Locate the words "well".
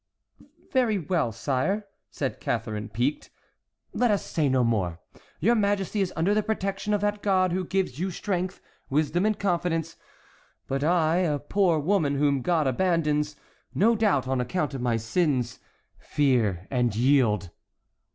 0.97-1.31